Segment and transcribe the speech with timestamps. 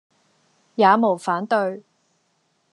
[0.73, 1.83] 也無反對，